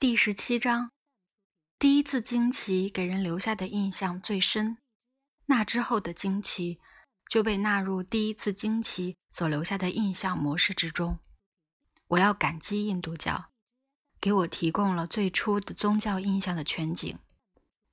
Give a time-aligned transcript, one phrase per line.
[0.00, 0.92] 第十七章，
[1.76, 4.78] 第一次惊奇给人留下的印象最深，
[5.46, 6.78] 那之后的惊奇
[7.28, 11.18] 就被纳入第一次惊奇所留下的印象模式之中。
[12.06, 13.50] 我要感激印度教，
[14.20, 17.18] 给我提供了最初的宗教印象的全景：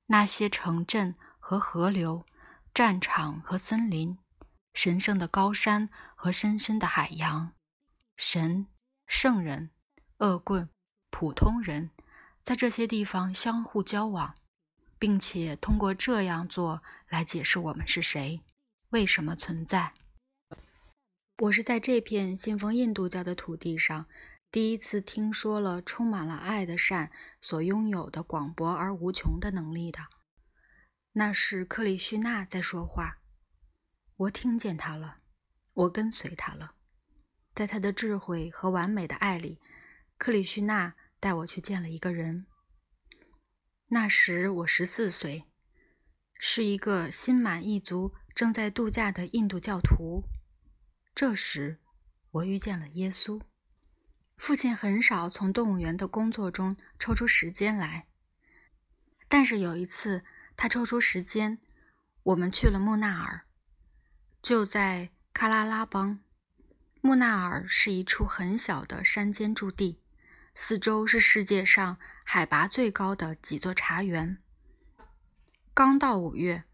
[0.06, 2.24] 那些城镇和河流、
[2.72, 4.16] 战场和森林、
[4.74, 7.52] 神圣的高山和深深的海洋、
[8.16, 8.68] 神、
[9.08, 9.70] 圣人、
[10.18, 10.70] 恶棍、
[11.10, 11.90] 普通人。
[12.46, 14.36] 在这些地方相互交往，
[15.00, 18.40] 并且通过这样做来解释我们是谁，
[18.90, 19.94] 为什么存在。
[21.38, 24.06] 我是在这片信奉印度教的土地上，
[24.52, 29.98] 第一次听说了充满了爱的善所拥有的广博而无穷的能力的。
[31.14, 33.18] 那是克里希那在说话，
[34.14, 35.16] 我听见他了，
[35.74, 36.74] 我跟随他了，
[37.56, 39.58] 在他的智慧和完美的爱里，
[40.16, 40.94] 克里希那。
[41.20, 42.46] 带我去见了一个人。
[43.88, 45.44] 那时我十四岁，
[46.34, 50.24] 是一个心满意足、正在度假的印度教徒。
[51.14, 51.78] 这时，
[52.30, 53.40] 我遇见了耶稣。
[54.36, 58.06] 父亲很少从动物园的工作中抽出时间来，
[59.28, 60.24] 但是有一次，
[60.56, 61.58] 他抽出时间，
[62.22, 63.46] 我们去了木纳尔，
[64.42, 66.22] 就在喀拉拉邦。
[67.00, 70.02] 木纳尔是一处很小的山间驻地。
[70.58, 74.38] 四周是世界上海拔最高的几座茶园。
[75.74, 76.64] 刚到五月，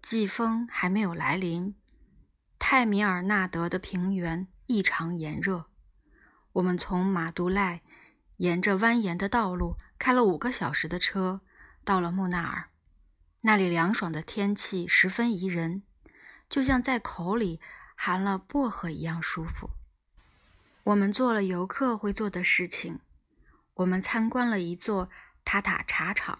[0.00, 1.74] 季风还没有来临，
[2.58, 5.66] 泰米尔纳德的平原异常炎热。
[6.54, 7.82] 我们从马杜赖
[8.38, 11.42] 沿着蜿蜒的道路开了五个小时的车，
[11.84, 12.70] 到了木纳尔。
[13.42, 15.82] 那里凉爽的天气十分宜人，
[16.48, 17.60] 就像在口里
[17.94, 19.68] 含了薄荷一样舒服。
[20.84, 22.98] 我们做了游客会做的事情。
[23.76, 25.10] 我们参观了一座
[25.44, 26.38] 塔塔茶厂，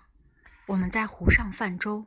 [0.69, 2.07] 我们在湖上泛舟，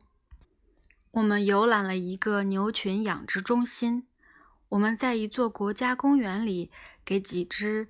[1.12, 4.08] 我们游览了一个牛群养殖中心，
[4.70, 6.72] 我们在一座国家公园里
[7.06, 7.90] 给几只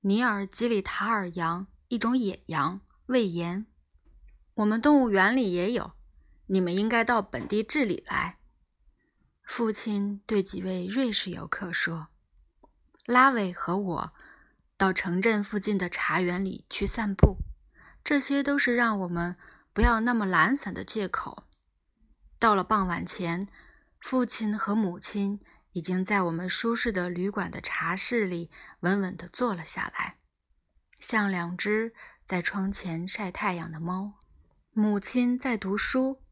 [0.00, 3.66] 尼尔吉里塔尔羊（一种野羊）喂盐。
[4.54, 5.92] 我们动物园里也有，
[6.46, 8.38] 你们应该到本地治理来。
[9.44, 12.08] 父亲对几位瑞士游客说
[13.04, 14.12] ：“拉维和我。”
[14.78, 17.38] 到城镇附近的茶园里去散步，
[18.04, 19.36] 这些都是让我们
[19.72, 21.44] 不要那么懒散的借口。
[22.38, 23.48] 到了傍晚前，
[24.00, 25.40] 父亲和母亲
[25.72, 30.18] 已经在我们舒适的旅馆的茶室里稳稳地坐了下来，
[30.96, 31.92] 像两只
[32.24, 34.14] 在窗前晒太阳的猫。
[34.72, 36.22] 母亲在读书，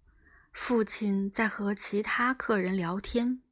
[0.52, 3.42] 父亲在和其他客人聊天。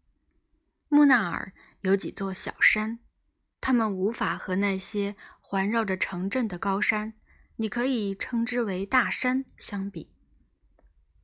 [0.88, 3.00] 木纳尔有几座小山。
[3.66, 7.14] 他们无法和那些环绕着城镇的高山，
[7.56, 10.10] 你可以称之为大山相比。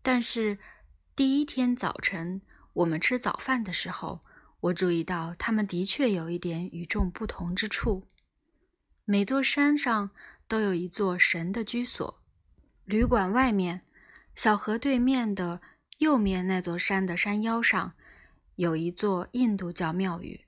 [0.00, 0.58] 但是，
[1.14, 2.40] 第一天早晨
[2.72, 4.22] 我们吃早饭的时候，
[4.60, 8.06] 我注意到他们的确有一点与众不同之处。
[9.04, 10.10] 每座山上
[10.48, 12.22] 都有一座神的居所。
[12.86, 13.82] 旅馆外面，
[14.34, 15.60] 小河对面的
[15.98, 17.92] 右面那座山的山腰上，
[18.54, 20.46] 有一座印度教庙宇。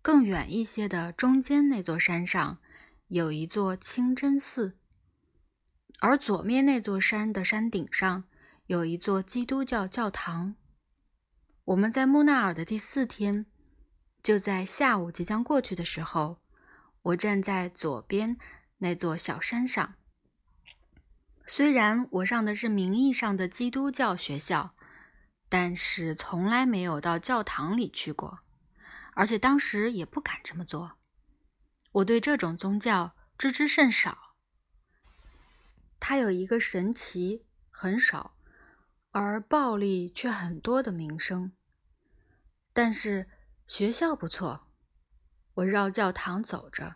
[0.00, 2.58] 更远一些的中间那座山上，
[3.08, 4.72] 有一座清真寺；
[6.00, 8.24] 而左面那座山的山顶上，
[8.66, 10.54] 有一座基督教教堂。
[11.64, 13.44] 我们在木纳尔的第四天，
[14.22, 16.40] 就在下午即将过去的时候，
[17.02, 18.38] 我站在左边
[18.78, 19.94] 那座小山上。
[21.46, 24.74] 虽然我上的是名义上的基督教学校，
[25.48, 28.38] 但是从来没有到教堂里去过。
[29.18, 30.92] 而且当时也不敢这么做。
[31.90, 34.36] 我对这种宗教知之甚少。
[35.98, 38.36] 它有一个神奇、很少
[39.10, 41.50] 而暴力却很多的名声。
[42.72, 43.28] 但是
[43.66, 44.68] 学校不错。
[45.54, 46.94] 我绕教堂走着，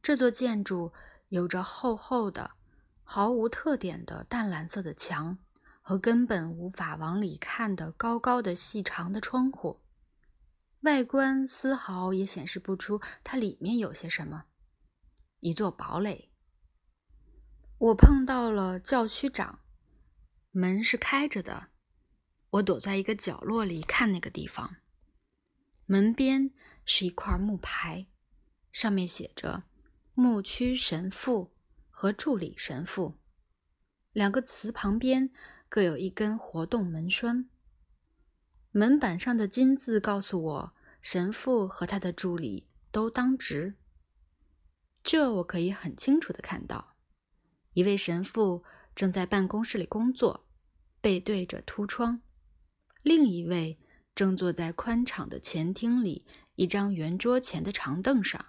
[0.00, 0.92] 这座建筑
[1.30, 2.52] 有着厚厚的、
[3.02, 5.36] 毫无特点的淡蓝色的墙
[5.82, 9.80] 和根本无法往里看的高高的、细长的窗户。
[10.80, 14.44] 外观丝毫也显示不出它里面有些什么。
[15.40, 16.30] 一座堡垒。
[17.78, 19.60] 我碰到了教区长，
[20.50, 21.68] 门是开着的。
[22.50, 24.76] 我躲在一个角落里看那个地方。
[25.86, 26.50] 门边
[26.84, 28.06] 是一块木牌，
[28.72, 29.64] 上面写着
[30.14, 31.52] “牧区神父”
[31.90, 33.18] 和“助理神父”
[34.12, 35.30] 两个词，旁边
[35.68, 37.48] 各有一根活动门栓。
[38.72, 43.74] 门板上的金字告诉我，神父和他的助理都当值。
[45.02, 46.96] 这我可以很清楚的看到。
[47.72, 48.62] 一位神父
[48.94, 50.46] 正在办公室里工作，
[51.00, 52.20] 背对着凸窗；
[53.02, 53.78] 另一位
[54.14, 58.44] 正坐在宽敞的前厅里一张圆桌前的长凳上。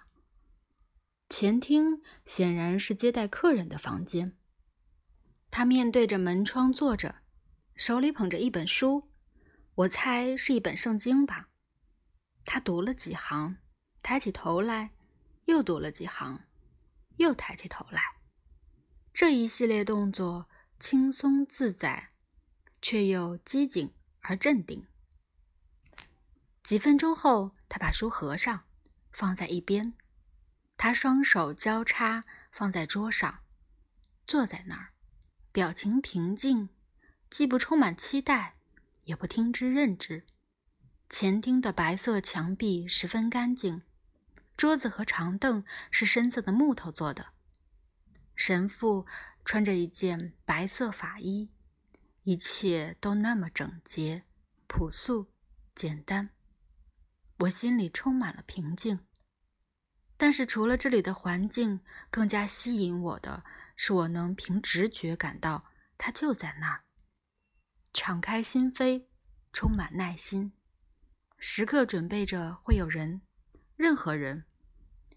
[1.28, 4.36] 前厅显然是接待客人的房间。
[5.50, 7.16] 他面对着门窗坐着，
[7.74, 9.08] 手里捧着一本书，
[9.74, 11.48] 我猜是一本圣经吧。
[12.44, 13.56] 他读了几行，
[14.02, 14.92] 抬起头来，
[15.44, 16.44] 又读了几行，
[17.16, 18.02] 又抬起头来。
[19.12, 20.48] 这一系列动作
[20.78, 22.10] 轻松自在，
[22.80, 24.86] 却又机警而镇定。
[26.62, 28.64] 几分钟后，他把书合上，
[29.10, 29.94] 放在一边。
[30.76, 33.42] 他双手交叉放在桌上，
[34.26, 34.92] 坐在那儿，
[35.52, 36.68] 表情平静，
[37.30, 38.56] 既不充满期待，
[39.04, 40.24] 也不听之任之。
[41.08, 43.82] 前厅的白色墙壁十分干净，
[44.56, 47.28] 桌子和长凳是深色的木头做的。
[48.34, 49.06] 神父
[49.44, 51.50] 穿着一件白色法衣，
[52.22, 54.24] 一切都那么整洁、
[54.66, 55.32] 朴素、
[55.74, 56.30] 简单，
[57.40, 59.00] 我心里充满了平静。
[60.16, 63.44] 但是，除了这里的环境，更加吸引我的
[63.76, 65.64] 是，我能凭直觉感到
[65.98, 66.84] 他就在那儿，
[67.92, 69.06] 敞开心扉，
[69.52, 70.52] 充满耐心，
[71.38, 73.22] 时刻准备着会有人，
[73.76, 74.44] 任何人，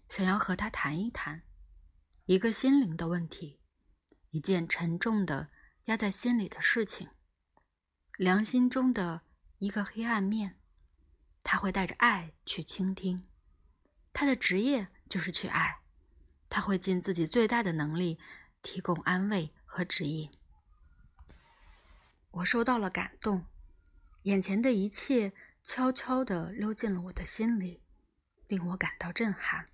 [0.08, 1.42] 想要和他谈一谈
[2.26, 3.60] 一个心灵的问题，
[4.30, 5.48] 一件沉重的
[5.84, 7.08] 压在心里的事情，
[8.16, 9.22] 良心中的
[9.58, 10.58] 一个黑暗面，
[11.42, 13.24] 他会带着爱去倾听，
[14.12, 14.88] 他的职业。
[15.08, 15.82] 就是去爱，
[16.48, 18.18] 他会尽自己最大的能力
[18.60, 20.28] 提供安慰和指引。
[22.36, 23.46] 我受到了感动，
[24.24, 27.80] 眼前的一切悄悄地溜进了我的心里，
[28.46, 29.64] 令我感到震撼。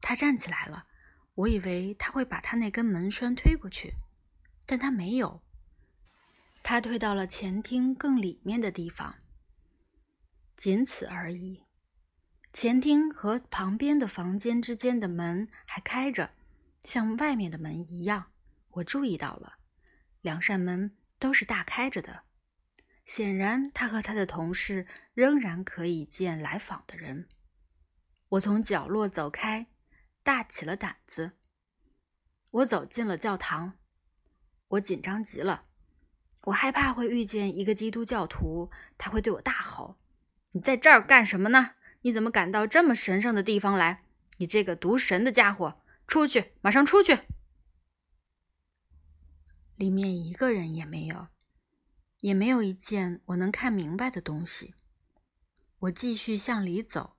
[0.00, 0.86] 他站起来了，
[1.34, 3.94] 我以为他会把他那根门栓推过去，
[4.64, 5.42] 但他没有。
[6.62, 9.16] 他退到了前厅更里面的地方，
[10.56, 11.64] 仅此而已。
[12.52, 16.30] 前厅和旁边的房间之间的门还开着，
[16.82, 18.30] 像外面的门一样。
[18.70, 19.54] 我注意到了，
[20.20, 22.22] 两扇门都是大开着的。
[23.04, 27.28] 显然，他和他的同事仍然可以见来访的人。
[28.30, 29.66] 我从角落走开，
[30.22, 31.32] 大起了胆子。
[32.50, 33.74] 我走进了教堂，
[34.68, 35.62] 我紧张极了。
[36.44, 39.98] 我害怕会遇见一个基督教徒，他会对我大吼
[40.52, 41.72] ：“你在这儿干什么呢？”
[42.02, 44.04] 你怎么敢到这么神圣的地方来？
[44.38, 46.52] 你这个毒神的家伙，出去！
[46.60, 47.18] 马上出去！
[49.76, 51.28] 里面一个人也没有，
[52.20, 54.74] 也没有一件我能看明白的东西。
[55.78, 57.16] 我继续向里走，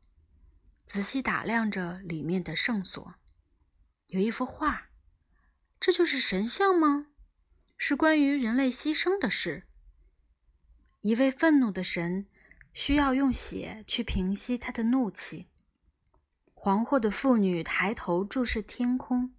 [0.86, 3.15] 仔细打量着里面的圣所。
[4.07, 4.89] 有一幅画，
[5.80, 7.07] 这就是神像吗？
[7.77, 9.68] 是关于人类牺牲的事。
[11.01, 12.27] 一位愤怒的神。
[12.74, 15.50] 需要用血去平息他的怒气。
[16.54, 19.33] 黄祸的妇女抬头注视天空，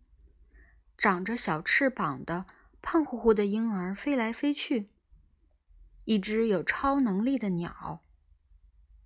[0.96, 2.46] 长着小翅膀的
[2.80, 4.90] 胖乎乎的婴儿飞来飞去。
[6.04, 8.02] 一只有超能力的鸟，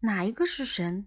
[0.01, 1.07] 哪一个是神？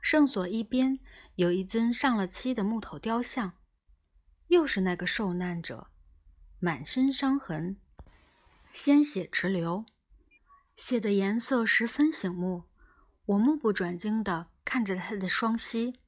[0.00, 0.98] 圣所一边
[1.34, 3.54] 有一尊上了漆的木头雕像，
[4.48, 5.88] 又是那个受难者，
[6.60, 7.76] 满身伤痕，
[8.72, 9.84] 鲜血直流。
[10.76, 12.64] 血的颜色十分醒目，
[13.26, 16.00] 我目不转睛地看着他的双膝，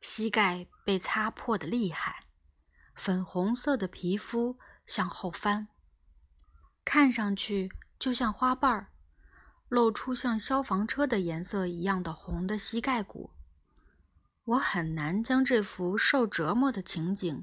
[0.00, 2.24] 膝盖被擦破的厉害，
[2.98, 5.68] 粉红色的皮肤向后翻，
[6.84, 8.88] 看上去就像花瓣儿，
[9.68, 13.30] 露出像消防车的颜色一样的红的膝盖骨。
[14.44, 17.42] 我很难将这幅受折磨的情景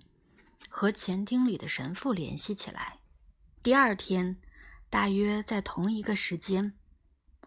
[0.69, 2.99] 和前厅里的神父联系起来。
[3.63, 4.37] 第二天。
[4.87, 6.73] 大约在同一个时间，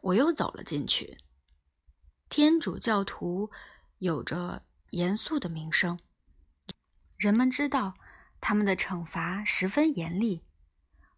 [0.03, 1.17] 我又走了进去。
[2.29, 3.51] 天主教徒
[3.99, 5.99] 有着严肃的名声，
[7.19, 7.95] 人们知道
[8.41, 10.45] 他们的惩罚十分严厉。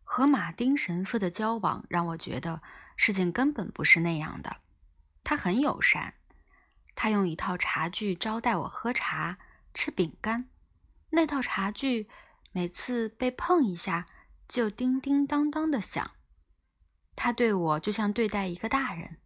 [0.02, 2.62] 和马丁神父的交往让我觉得
[2.96, 4.56] 事情根本不是那样的。
[5.22, 6.14] 他很友善，
[6.94, 9.38] 他用一套茶具招待我喝茶、
[9.74, 10.48] 吃饼干。
[11.10, 12.08] 那套茶具
[12.50, 14.06] 每次被碰一下
[14.48, 16.10] 就叮叮当当的响。
[17.14, 19.18] 他对我就像对待一个大人，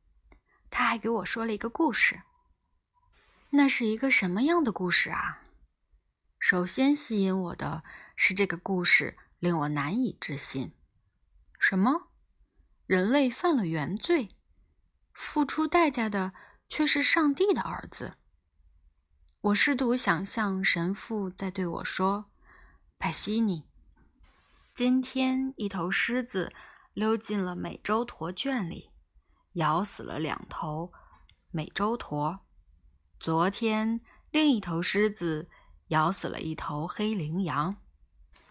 [0.71, 2.23] 他还给我说了一个故事。
[3.51, 5.44] 那是一个什么样的故事啊？
[6.47, 7.85] 首先吸引我的
[8.17, 10.75] 是这个故事令我难以置信。
[11.59, 12.09] 什么？
[12.85, 14.29] 人类犯了原罪，
[15.15, 16.35] 付出代价的
[16.69, 18.19] 却是上帝的儿子？
[19.41, 22.27] 我试图想象神父在对我说
[23.01, 23.65] ：“派西尼。
[24.75, 26.53] 今天，一头狮子
[26.93, 28.91] 溜进了美洲驼圈里，
[29.55, 30.93] 咬死了两头
[31.51, 32.41] 美洲驼。
[33.19, 35.49] 昨天，另一头狮子
[35.89, 37.77] 咬死了一头黑羚羊。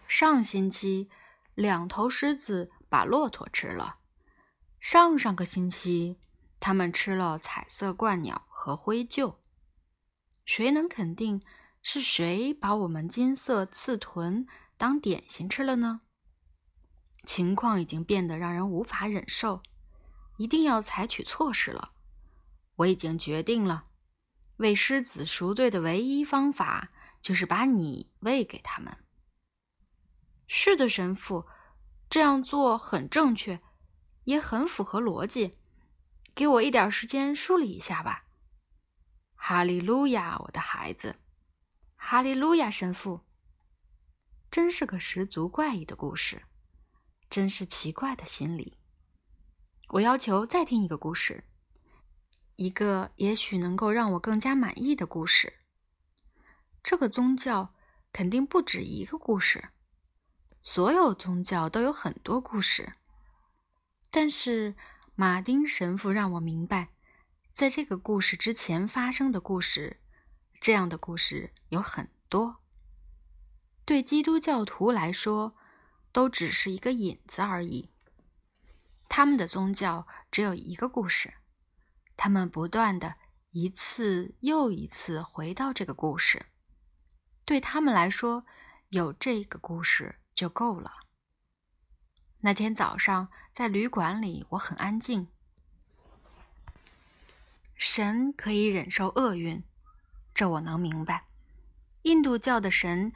[0.06, 1.08] 上星期，
[1.54, 3.96] 两头狮子把骆驼吃了。
[4.80, 6.18] 上上个星期，
[6.60, 9.36] 他们吃了彩色鹳鸟和灰鹫。
[10.44, 11.42] 谁能肯定
[11.82, 16.00] 是谁把我们金色刺豚当点心吃了呢？
[17.26, 19.62] 情况已经变得让人无法忍受，
[20.36, 21.92] 一定要采取措施了。
[22.76, 23.84] 我已经决定了，
[24.58, 26.90] 为狮子赎罪的唯一方法
[27.24, 28.98] 就是把你喂给他们。
[30.46, 31.46] 是的，神父，
[32.10, 33.62] 这样做很正确，
[34.24, 35.58] 也很符合逻辑。
[36.34, 38.26] 给我一点时间梳理一下吧。
[39.36, 41.16] 哈利路亚，我的孩子！
[41.96, 43.20] 哈利路亚，神父！
[44.50, 46.42] 真是个十足怪异的故事。
[47.30, 48.76] 真是奇怪的心理。
[49.88, 51.44] 我要求再听一个故事，
[52.56, 55.63] 一个也许能够让我更加满意的故事。
[56.84, 57.74] 这个宗教
[58.12, 59.70] 肯定不止一个故事，
[60.62, 62.92] 所有宗教都有很多故事。
[64.10, 64.76] 但是
[65.16, 66.90] 马丁神父让我明白，
[67.52, 70.00] 在这个故事之前发生的故事，
[70.60, 72.58] 这样的故事有很多。
[73.84, 75.56] 对基督教徒来说。
[76.14, 77.90] 都只是一个引子而已。
[79.08, 81.34] 他们的宗教只有一个故事，
[82.16, 83.16] 他们不断的
[83.50, 86.46] 一次又一次回到这个故事。
[87.44, 88.44] 对他们来说，
[88.88, 90.92] 有这个故事就够了。
[92.40, 95.28] 那天早上在旅馆里，我很安静。
[97.74, 99.62] 神可以忍受厄运，
[100.34, 101.24] 这我能明白。
[102.02, 103.12] 印度教的神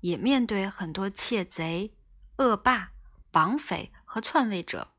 [0.00, 1.92] 也面对很多窃贼。
[2.38, 2.90] 恶霸、
[3.30, 4.92] 绑匪和篡位者，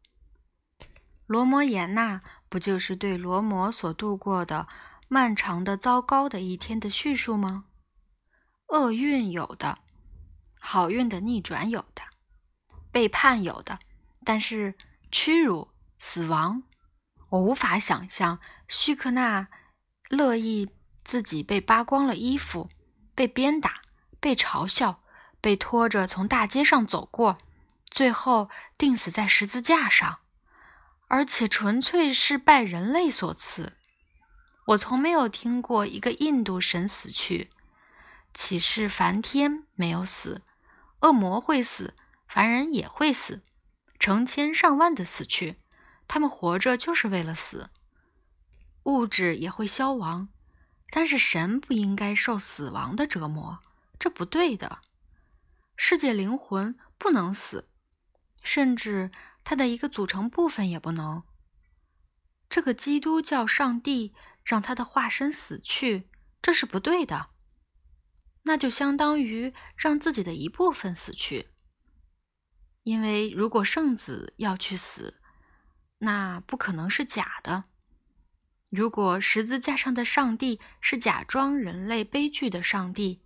[1.28, 2.20] 罗摩衍那
[2.50, 4.68] 不就是对罗摩所度过的
[5.08, 7.66] 漫长的糟糕的一天的叙述吗？
[8.68, 9.80] 厄运有的，
[10.60, 12.02] 好运的逆转有的，
[12.92, 13.80] 背叛有的，
[14.24, 14.76] 但是
[15.12, 15.70] 屈辱、
[16.00, 16.64] 死亡，
[17.30, 18.40] 我无法想象。
[18.68, 19.48] 须克纳
[20.10, 20.70] 乐意
[21.04, 22.70] 自己被扒光了衣服，
[23.16, 23.82] 被鞭打，
[24.20, 25.02] 被嘲笑。
[25.40, 27.38] 被拖着从大街上走过，
[27.86, 30.18] 最后钉死在十字架上，
[31.08, 33.78] 而且纯粹是拜人类所赐。
[34.66, 37.52] 我从没有听过一个印度神死去，
[38.40, 40.44] 岂是梵天没有死？
[41.02, 41.96] 恶魔会死，
[42.28, 43.44] 凡人也会死，
[44.00, 45.60] 成千上万的死去。
[46.08, 47.72] 他们活着就是为了死。
[48.84, 50.30] 物质也会消亡，
[50.92, 53.60] 但是神不应该受死亡的折磨，
[53.98, 54.82] 这不对的。
[55.76, 57.68] 世界灵魂不能死，
[58.44, 59.12] 甚至
[59.44, 61.24] 它的一个组成部分也不能。
[62.48, 64.14] 这个基督教上帝
[64.44, 66.08] 让他的化身死去，
[66.40, 67.32] 这是不对的。
[68.48, 71.50] 那就相当于让自己的一部分死去。
[72.82, 75.22] 因为如果圣子要去死，
[76.00, 77.66] 那不可能是假的。
[78.72, 83.22] 如果十字架上的上帝是假装人类悲剧的上帝。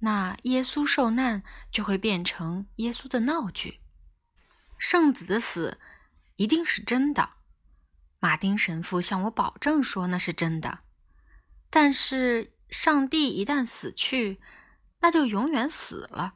[0.00, 1.42] 那耶稣受难
[1.72, 3.80] 就会变成耶稣的闹剧，
[4.76, 5.80] 圣子的死
[6.36, 7.30] 一定是真的。
[8.20, 10.80] 马丁神父向我保证说那是真的。
[11.70, 14.40] 但是上帝一旦死去，
[15.00, 16.34] 那就永远死了，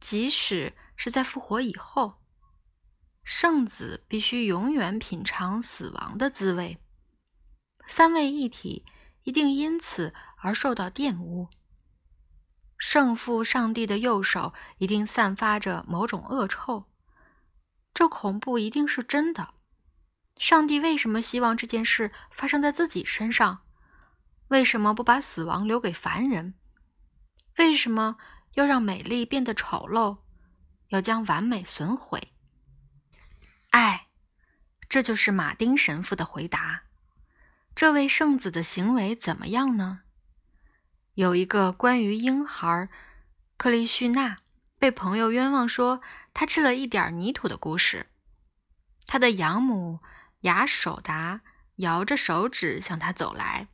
[0.00, 2.14] 即使是在复活以后，
[3.22, 6.78] 圣子必须永远品尝死亡的滋味。
[7.86, 8.84] 三位一体
[9.22, 11.48] 一定因此而受到玷污。
[12.76, 16.84] 圣父上帝的右手一定散发着某种恶臭，
[17.94, 19.54] 这恐怖一定是真的。
[20.38, 23.63] 上帝为什么希望这件事发生在自己身上？
[24.48, 26.54] 为什么不把死亡留给凡人？
[27.58, 28.16] 为什么
[28.54, 30.18] 要让美丽变得丑陋？
[30.88, 32.32] 要将完美损毁？
[33.70, 34.06] 爱，
[34.88, 36.82] 这就是马丁神父的回答。
[37.74, 40.02] 这位圣子的行为怎么样呢？
[41.14, 42.88] 有一个关于婴孩
[43.56, 44.38] 克利绪纳
[44.78, 46.00] 被朋友冤枉说
[46.32, 48.06] 他吃了一点泥土的故事。
[49.06, 50.00] 他的养母
[50.40, 51.40] 雅手达
[51.76, 53.68] 摇着手指向他走来：“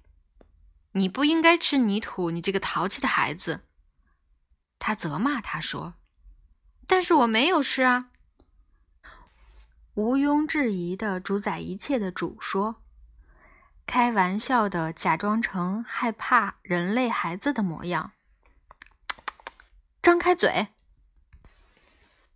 [0.93, 3.65] 你不应该吃泥土，你这个淘气的孩子。”
[4.79, 5.95] 他责骂他说
[6.87, 8.11] ：“但是我没有吃啊！”
[9.95, 12.83] 毋庸置疑的主宰一切的主说。
[13.87, 18.13] 开玩笑的，假装成害怕人类孩子的模样。
[20.01, 20.69] 张开嘴，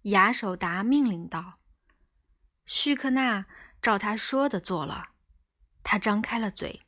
[0.02, 1.60] 雅手达命令道
[2.66, 3.46] ：“叙克纳
[3.80, 5.10] 照他说的做了。”
[5.84, 6.83] 他张开了嘴。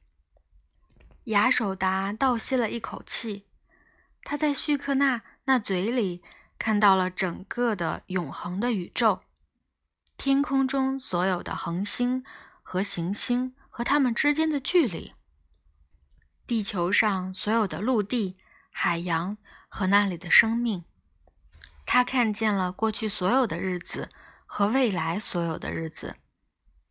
[1.27, 3.47] 雅守达倒吸了一口气，
[4.23, 6.23] 他在叙克纳那嘴里
[6.57, 9.23] 看到了整个的永恒的宇宙，
[10.17, 12.25] 天空中所有的恒星
[12.63, 15.15] 和行星和它们之间的距离，
[16.47, 18.39] 地球上所有的陆地、
[18.71, 19.37] 海洋
[19.69, 20.85] 和那里的生命。
[21.85, 24.11] 他看见了过去所有的日子
[24.45, 26.17] 和未来所有的日子，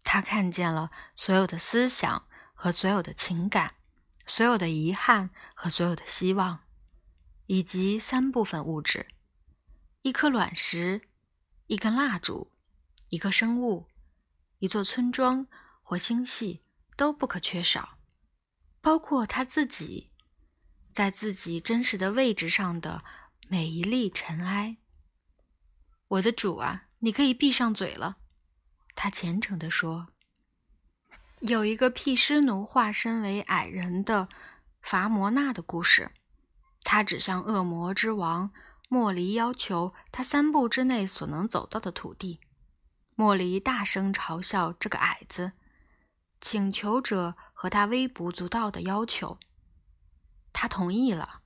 [0.03, 3.75] 他看见了所有的思想和所有的情感。
[4.27, 6.61] 所有的遗憾和所有的希望，
[7.45, 9.07] 以及三部分物质：
[10.01, 11.01] 一颗卵石、
[11.67, 12.51] 一根蜡烛、
[13.09, 13.87] 一个生物、
[14.59, 15.45] 一座村庄
[15.83, 16.63] 或星系
[16.97, 17.99] 都不可缺少，
[18.81, 20.09] 包括他自己
[20.91, 23.03] 在自己真实的位置上的
[23.47, 24.77] 每一粒尘埃。
[26.07, 28.17] 我的主啊，你可以闭上嘴了，
[28.95, 30.07] 他虔诚地说。
[31.39, 34.29] 有一个毗湿奴化身为矮人的
[34.81, 36.11] 伐摩纳的故事，
[36.83, 38.51] 他指向恶魔之王
[38.89, 42.39] 莫离，要求他三步之内所能走到的土地。
[43.15, 45.51] 莫离大声嘲笑这个矮子，
[46.39, 49.37] 请求者和他微不足道的要求。
[50.53, 51.41] 他同意了。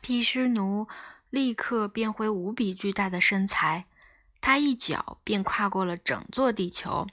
[0.00, 0.88] 毗湿奴
[1.28, 3.86] 立刻变回无比巨大的身材，
[4.40, 7.06] 他一脚便跨过了整座地球。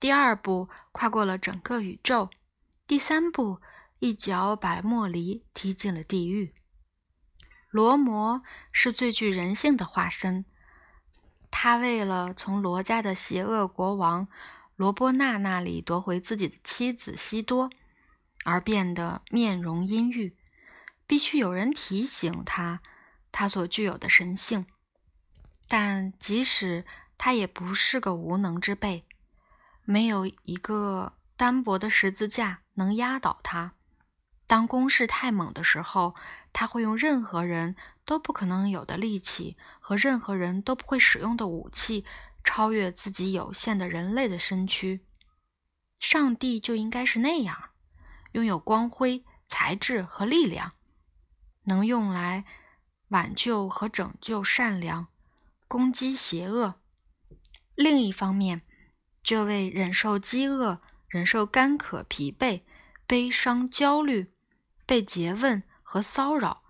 [0.00, 2.30] 第二步跨过了整个宇宙，
[2.86, 3.60] 第三步
[3.98, 6.54] 一脚把莫离踢进了地狱。
[7.70, 10.44] 罗摩是最具人性的化身，
[11.50, 14.28] 他为了从罗家的邪恶国王
[14.76, 17.68] 罗波那那里夺回自己的妻子西多，
[18.44, 20.36] 而变得面容阴郁，
[21.08, 22.80] 必须有人提醒他
[23.32, 24.64] 他所具有的神性。
[25.66, 26.86] 但即使
[27.18, 29.04] 他也不是个无能之辈。
[29.90, 33.72] 没有一个单薄的十字架能压倒他。
[34.46, 36.14] 当攻势太猛的时候，
[36.52, 37.74] 他会用任何人
[38.04, 42.04] 都不可能有的力气和任何人都不会使用的武器，
[42.44, 45.06] 超越自己有限的人类的身躯。
[45.98, 47.70] 上帝就应该是那样，
[48.32, 50.72] 拥有光辉、才智和力量，
[51.64, 52.44] 能用来
[53.08, 55.06] 挽救和拯救善良，
[55.66, 56.74] 攻击邪恶。
[57.74, 58.60] 另一方面，
[59.28, 62.62] 这位忍受饥饿、忍受干渴、疲惫、
[63.06, 64.32] 悲伤、焦虑、
[64.86, 66.62] 被诘问和骚扰，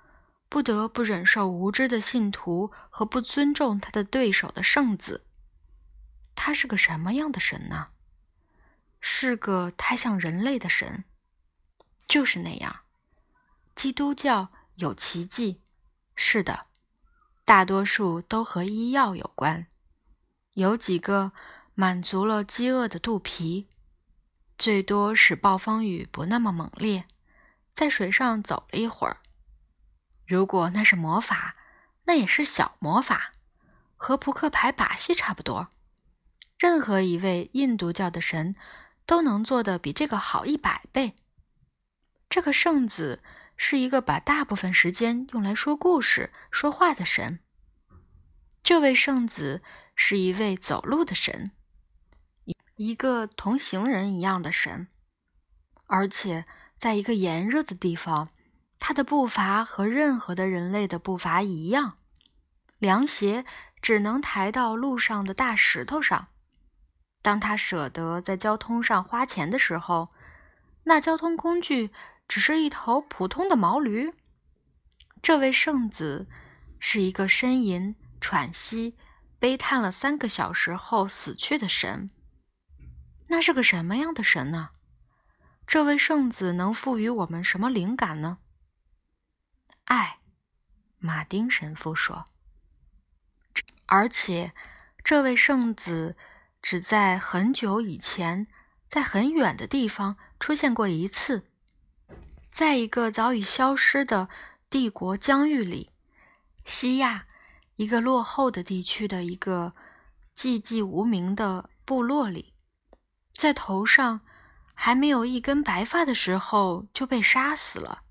[0.49, 5.25] 不得不忍受无知的信徒和不尊重他的对手的圣子，
[6.35, 7.91] 他是个什么样的神呢？
[9.01, 11.05] 是个太像人类的神，
[12.09, 12.81] 就是那样。
[13.77, 15.63] 基督教有奇迹，
[16.17, 16.67] 是的，
[17.45, 19.69] 大多数都和医药有关，
[20.55, 21.31] 有几个。
[21.81, 23.69] 满足了饥饿的肚皮，
[24.59, 27.05] 最多使暴风雨不那么猛烈，
[27.73, 29.19] 在水上走了一会儿。
[30.27, 31.55] 如果那是魔法，
[32.07, 33.31] 那也是小魔法，
[33.97, 35.69] 和扑克牌把戏差不多。
[36.59, 38.57] 任何一位印度教的神
[39.07, 41.15] 都能做的比这个好一百倍。
[42.29, 43.23] 这个圣子
[43.57, 47.39] 是一个把大部分时间用来说故事、说话的神。
[48.65, 49.63] 这位圣子
[49.95, 51.53] 是一位走路的神。
[52.79, 54.87] 一个同行人一样的神，
[55.89, 56.45] 而且
[56.77, 58.29] 在一个炎热的地方，
[58.79, 61.99] 他的步伐和任何的人类的步伐一样，
[62.79, 63.45] 凉鞋
[63.83, 66.29] 只能抬到路上的大石头上。
[67.21, 70.11] 当他舍得在交通上花钱的时候，
[70.85, 71.91] 那交通工具
[72.29, 74.15] 只是一头普通的毛驴。
[75.21, 76.29] 这位圣子
[76.79, 78.97] 是一个呻吟、喘息、
[79.41, 82.09] 悲叹了三个小时后死去的神。
[83.29, 84.71] 那是个什么样的神呢？
[85.67, 88.39] 这位圣子能赋予我们什么灵感呢？
[89.85, 90.19] 爱，
[90.99, 92.25] 马丁神父说。
[93.85, 94.53] 而且，
[95.05, 96.17] 这位圣子
[96.63, 98.47] 只在很久以前，
[98.89, 101.47] 在很远的地方出现过一次，
[102.51, 104.29] 在一个早已消失的
[104.71, 105.91] 帝国疆域里，
[106.65, 107.27] 西亚
[107.77, 109.75] 一个落后的地区的一个
[110.35, 112.55] 寂寂无名的部落里。
[113.39, 114.23] 在头上
[114.75, 118.03] 还没有一根白发的时候就被杀死了，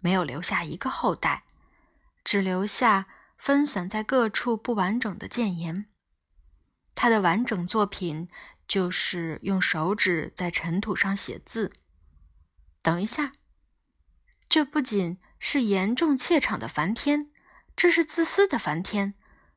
[0.00, 1.44] 没有留下一个后代，
[2.24, 3.04] 只留下
[3.36, 5.84] 分散在各处不完整的谏言。
[6.94, 8.30] 他的完整作品
[8.66, 11.70] 就是用手指在尘土上写字。
[12.80, 13.32] 等一下，
[14.48, 17.30] 这不仅是严重怯场的梵天，
[17.76, 19.12] 这是自私的梵天，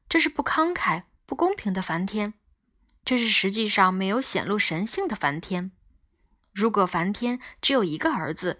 [0.09, 2.33] 这是不慷慨、不公平的梵天，
[3.07, 5.71] 这是实际上没有显露神性的梵天。
[6.51, 8.59] 如果梵天只有一个儿子，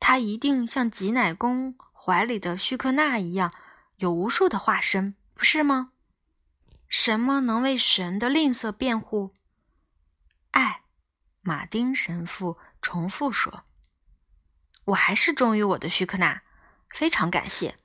[0.00, 3.54] 他一定像吉乃公怀里的须克那一样，
[3.94, 5.92] 有无数的化身，不是吗？
[6.88, 9.32] 什么能为神的吝啬辩护？
[10.50, 10.80] 爱，
[11.40, 13.62] 马丁神父重复说
[14.86, 16.42] ：“我还是忠于我的须克那，
[16.90, 17.76] 非常感谢。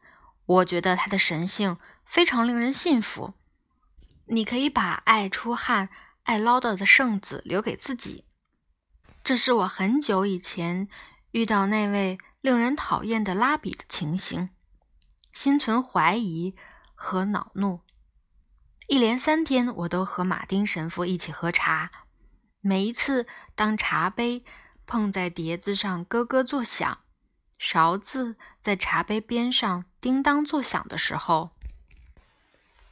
[0.48, 3.36] 我觉得他的神性非常令人信服。
[4.34, 5.90] 你可以把爱出汗、
[6.24, 8.26] 爱唠叨的圣子留给自己。
[9.24, 10.88] 这是我很久以前
[11.30, 14.50] 遇到那位令人讨厌的拉比的情形，
[15.32, 16.56] 心存怀疑
[16.96, 17.82] 和恼怒。”
[18.90, 21.92] 一连三天，我都和马丁神父一起喝茶。
[22.60, 24.44] 每一次，当茶杯
[24.88, 27.02] 碰在碟子上咯咯作响，
[27.60, 31.52] 勺子在茶杯边上叮当作响的时候，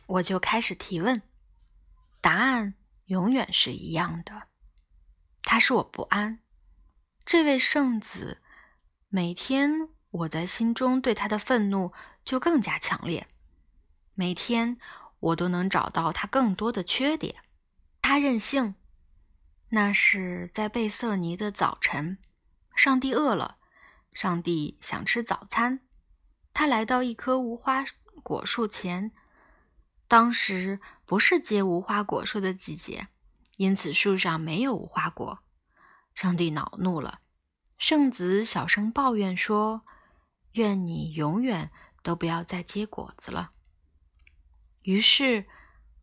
[0.05, 1.23] 我就开始提问。
[2.21, 4.47] 答案永远是一样的。
[5.43, 6.39] 他使我不安。
[7.25, 8.41] 这位圣子，
[9.09, 11.91] 每天我在心中对他的愤怒
[12.23, 13.27] 就更加强烈。
[14.15, 14.77] 每天。
[15.21, 17.35] 我都能找到他更多的缺点。
[18.01, 18.73] 他任性。
[19.69, 22.17] 那是在贝瑟尼的早晨，
[22.75, 23.57] 上帝饿了，
[24.13, 25.81] 上帝想吃早餐。
[26.55, 27.85] 他来到一棵无花
[28.23, 29.11] 果树前，
[30.07, 33.09] 当时不是结无花果树的季节，
[33.57, 35.39] 因此树上没有无花果。
[36.15, 37.19] 上帝恼怒了，
[37.77, 39.81] 圣子小声抱怨说
[40.55, 41.69] ：“愿你永远
[42.01, 43.51] 都不要再结果子了。”
[44.83, 45.45] 于是，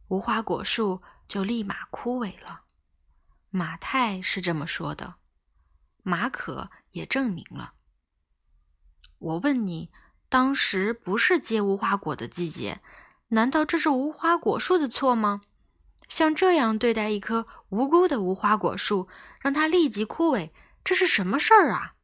[0.09, 2.65] 无花果树就立马枯萎了。
[3.49, 5.15] 马太是这么说的，
[6.03, 7.73] 马可也证明了。
[9.17, 9.91] 我问你，
[10.29, 12.83] 当时不是结无花果的季节，
[13.29, 15.43] 难道这是无花果树的错吗？
[16.09, 19.09] 像这样对待一棵无辜的无花果树，
[19.41, 20.51] 让它立即枯萎，
[20.83, 21.95] 这是什么事儿啊？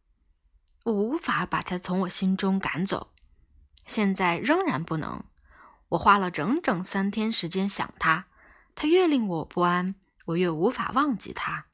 [0.84, 3.12] 我无法把它从我心中赶走，
[3.86, 5.24] 现在仍然不能。
[5.88, 8.26] 我花了整整三天时间想它，
[8.74, 9.94] 它越令我不安，
[10.26, 11.64] 我越无法忘记它。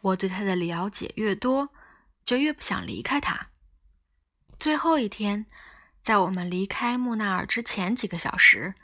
[0.00, 1.68] 我对它的了解越多，
[2.24, 3.50] 就越不想离开它。
[4.58, 5.46] 最后一天，
[6.06, 8.76] 在我们离开木纳尔之前几个小时，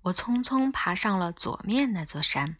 [0.00, 2.56] 我匆匆爬上了左面那座山。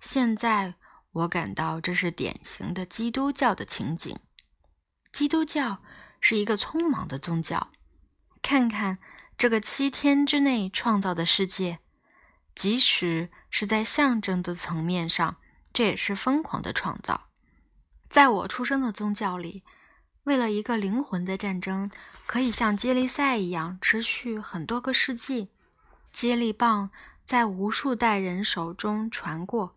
[0.00, 0.74] 现在
[1.12, 4.18] 我感到这是典型的基督教的情景。
[5.12, 5.80] 基督教
[6.20, 7.70] 是一个匆忙的宗教。
[8.42, 8.98] 看看。
[9.38, 11.78] 这个七天之内创造的世界，
[12.56, 15.36] 即使是在象征的层面上，
[15.72, 17.28] 这也是疯狂的创造。
[18.10, 19.62] 在我出生的宗教里，
[20.24, 21.90] 为了一个灵魂的战争，
[22.26, 25.48] 可以像接力赛一样持续很多个世纪。
[26.12, 26.90] 接力棒
[27.24, 29.76] 在无数代人手中传过。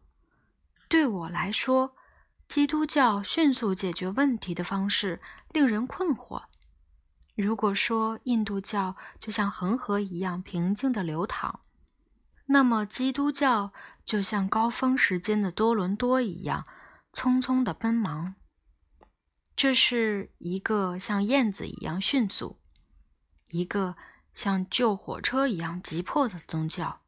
[0.89, 1.95] 对我来说，
[2.47, 6.43] 基督教迅速解决问题的方式令人困惑。
[7.35, 11.61] 如果说印度教就像恒河一样平静的流淌，
[12.45, 13.71] 那么基督教
[14.05, 16.65] 就像高峰时间的多伦多一样
[17.13, 18.35] 匆匆的奔忙。
[19.55, 22.59] 这是一个像燕子一样迅速，
[23.49, 23.95] 一个
[24.33, 27.01] 像救火车一样急迫的宗教。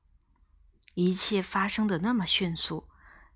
[0.94, 2.88] 一切发生的那么迅速，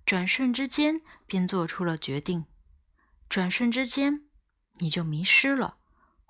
[0.06, 2.46] 转瞬之间便做出了决定，
[3.28, 4.26] 转瞬之间
[4.78, 5.76] 你就迷失了。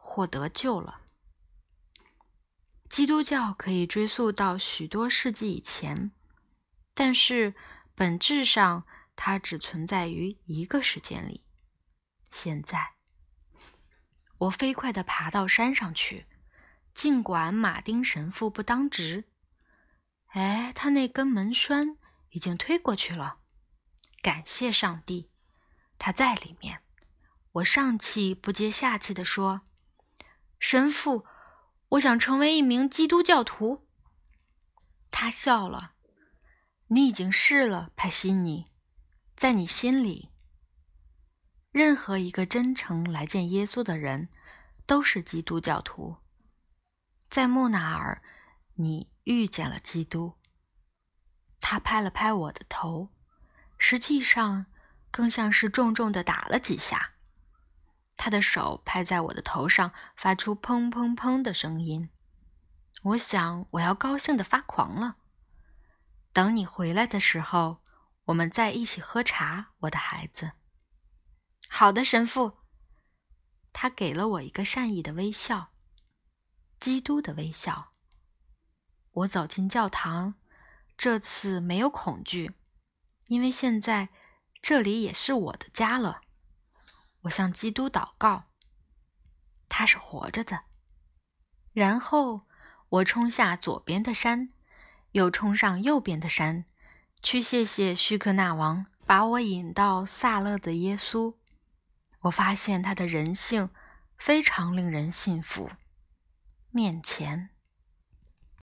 [0.03, 1.03] 或得救了。
[2.89, 6.11] 基督教可以追溯到许多世纪以前，
[6.95, 7.55] 但是
[7.95, 11.45] 本质上它只存在于一个时间里。
[12.31, 12.95] 现在，
[14.39, 16.27] 我飞快地爬到山上去，
[16.95, 19.25] 尽管马丁神父不当值。
[20.29, 21.97] 哎，他那根门栓
[22.31, 23.39] 已经推过去了。
[24.23, 25.31] 感谢上帝，
[25.99, 26.83] 他在里面。
[27.53, 29.63] 我上气不接下气地说。
[30.61, 31.27] 神父，
[31.89, 33.89] 我想成为一名基督教徒。
[35.11, 35.95] 他笑了。
[36.87, 38.67] 你已经是了，帕西尼。
[39.37, 40.30] 在你心里，
[41.73, 44.29] 任何一个真诚来见耶稣的人
[44.87, 46.17] 都是基督教徒。
[47.29, 48.23] 在木纳尔，
[48.75, 50.35] 你遇见了基督。
[51.61, 53.11] 他拍了拍我的头，
[53.79, 54.67] 实际上
[55.13, 57.13] 更像是重重的打了几下。
[58.17, 62.11] 他的手拍在我的头上，发出砰砰砰的声音。
[63.03, 65.17] 我想，我要高兴的发狂了。
[66.33, 67.81] 等你回来的时候，
[68.25, 70.53] 我们再一起喝茶，我的孩子。
[71.73, 72.59] 好的，神父。
[73.73, 75.71] 他给了我一个善意的微笑，
[76.81, 77.93] 基督的微笑。
[79.13, 80.35] 我走进教堂，
[80.99, 82.53] 这次没有恐惧，
[83.29, 84.09] 因为现在
[84.61, 86.23] 这里也是我的家了。
[87.23, 88.47] 我向基督祷告，
[89.69, 90.65] 他是活着的。
[91.73, 92.43] 然后
[92.89, 94.53] 我冲下左边的山，
[95.13, 96.65] 又冲上右边的山，
[97.23, 101.37] 去谢谢须克那王把我引到萨勒的耶稣。
[102.21, 103.71] 我发现他的人性
[104.19, 105.71] 非常令人信服。
[106.71, 107.51] 面前。